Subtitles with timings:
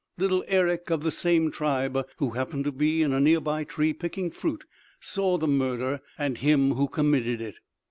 [0.17, 3.93] Little Erick of the same tribe, who happened to be in a near by tree
[3.93, 4.63] picking fruit,
[4.99, 7.57] saw the murder and him who committed it.